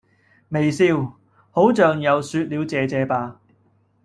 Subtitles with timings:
[0.49, 1.15] 微笑...
[1.51, 3.39] 好像又說了謝謝吧